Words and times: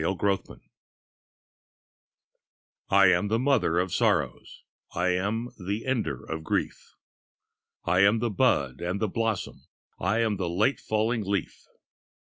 THE 0.01 0.15
PARADOX 0.15 0.61
I 2.89 3.05
am 3.11 3.27
the 3.27 3.37
mother 3.37 3.77
of 3.77 3.93
sorrows, 3.93 4.63
I 4.95 5.09
am 5.09 5.49
the 5.59 5.85
ender 5.85 6.23
of 6.23 6.43
grief; 6.43 6.95
I 7.85 7.99
am 7.99 8.17
the 8.17 8.31
bud 8.31 8.81
and 8.81 8.99
the 8.99 9.07
blossom, 9.07 9.67
I 9.99 10.21
am 10.21 10.37
the 10.37 10.49
late 10.49 10.79
falling 10.79 11.23
leaf. 11.23 11.67